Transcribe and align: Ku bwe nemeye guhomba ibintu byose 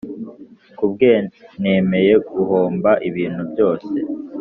Ku 0.77 0.85
bwe 0.91 1.13
nemeye 1.61 2.13
guhomba 2.29 2.91
ibintu 3.09 3.41
byose 3.51 3.91